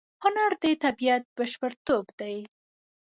[0.23, 2.35] هنر د طبیعت بشپړتوب دی.